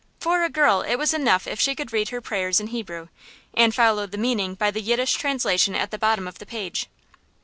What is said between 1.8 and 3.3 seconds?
read her prayers in Hebrew,